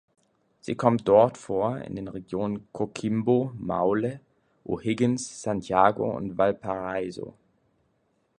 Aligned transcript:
Sie 0.61 0.73
kommt 0.73 1.07
dort 1.07 1.37
vor 1.37 1.77
in 1.77 1.95
den 1.95 2.07
Regionen 2.07 2.67
Coquimbo, 2.73 3.51
Maule, 3.55 4.19
O'Higgins, 4.65 5.43
Santiago 5.43 6.09
und 6.17 6.39
Valparaiso. 6.39 7.35